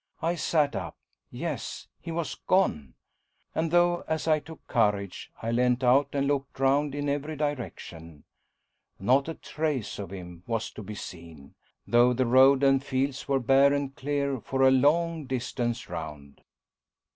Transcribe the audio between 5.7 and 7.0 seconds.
out and looked round